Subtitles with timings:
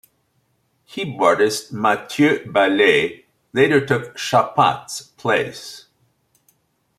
[0.89, 5.85] Keyboardist Matthieu Ballet later took Chapat's place.